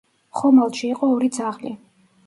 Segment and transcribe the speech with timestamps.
[0.39, 1.79] ხომალდში იყო ორი ძაღლი.